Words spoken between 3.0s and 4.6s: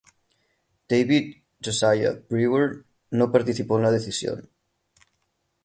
no participó en la decisión.